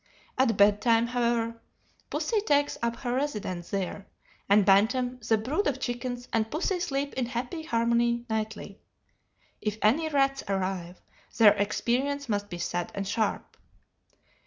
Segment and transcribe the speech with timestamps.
[0.35, 1.61] At bedtime, however,
[2.09, 4.07] pussy takes up her residence there,
[4.49, 8.79] and bantam, the brood of chickens, and pussy sleep in happy harmony nightly.
[9.61, 10.99] If any rats arrive,
[11.37, 13.55] their experience must be sad and sharp.